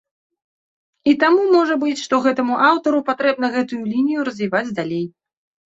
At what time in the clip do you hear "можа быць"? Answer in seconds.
1.57-2.01